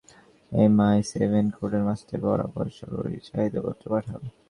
[0.51, 4.21] MI-seven quarter-master বরাবর জরুরি চাহিদাপত্র পাঠাও।